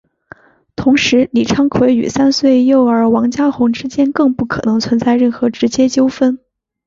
[0.75, 6.39] 同时李昌奎与三岁幼儿王家红之间更不可能存在任何直接纠纷。